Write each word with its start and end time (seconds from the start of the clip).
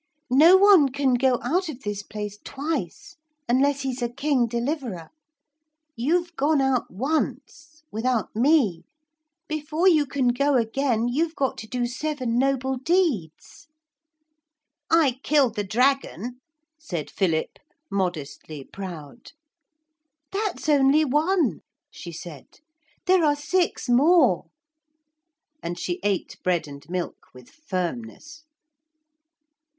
No 0.31 0.57
one 0.57 0.89
can 0.91 1.13
go 1.13 1.37
out 1.43 1.69
of 1.69 1.81
this 1.83 2.01
place 2.01 2.39
twice 2.43 3.17
unless 3.47 3.81
he's 3.81 4.01
a 4.01 4.09
King 4.09 4.47
Deliverer. 4.47 5.11
You've 5.95 6.35
gone 6.35 6.59
out 6.59 6.89
once 6.89 7.83
without 7.91 8.35
me. 8.35 8.83
Before 9.47 9.87
you 9.87 10.07
can 10.07 10.29
go 10.29 10.55
again 10.55 11.07
you've 11.07 11.35
got 11.35 11.55
to 11.59 11.67
do 11.67 11.85
seven 11.85 12.39
noble 12.39 12.77
deeds.' 12.77 13.67
'I 14.89 15.19
killed 15.21 15.53
the 15.55 15.63
dragon,' 15.63 16.39
said 16.79 17.11
Philip, 17.11 17.59
modestly 17.91 18.63
proud. 18.63 19.33
'That's 20.31 20.67
only 20.67 21.05
one,' 21.05 21.59
she 21.91 22.11
said; 22.11 22.59
'there 23.05 23.23
are 23.23 23.35
six 23.35 23.87
more.' 23.87 24.45
And 25.61 25.77
she 25.77 25.99
ate 26.01 26.37
bread 26.43 26.67
and 26.67 26.89
milk 26.89 27.27
with 27.35 27.51
firmness. 27.51 28.45